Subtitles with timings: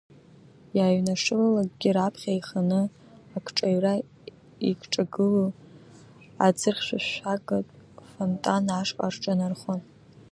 [0.77, 2.81] Иааҩнашылалакгьы раԥхьа еиханы
[3.35, 3.93] агҿаҩра
[4.69, 5.49] игҿагылоу
[6.45, 7.73] аӡырхьшәашәагатә
[8.09, 9.81] фонтан ашҟа рҿынархон.